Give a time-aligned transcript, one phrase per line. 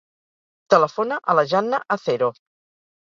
[0.73, 2.31] Telefona a la Janna Acero.